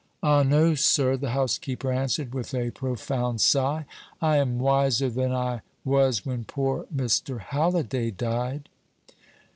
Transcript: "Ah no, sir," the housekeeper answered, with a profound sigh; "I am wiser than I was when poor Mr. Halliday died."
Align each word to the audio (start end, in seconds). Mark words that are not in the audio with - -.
"Ah 0.23 0.41
no, 0.41 0.73
sir," 0.73 1.15
the 1.15 1.29
housekeeper 1.29 1.91
answered, 1.91 2.33
with 2.33 2.55
a 2.55 2.71
profound 2.71 3.39
sigh; 3.39 3.85
"I 4.19 4.37
am 4.37 4.57
wiser 4.57 5.11
than 5.11 5.31
I 5.31 5.61
was 5.85 6.25
when 6.25 6.43
poor 6.43 6.87
Mr. 6.91 7.39
Halliday 7.39 8.09
died." 8.09 8.67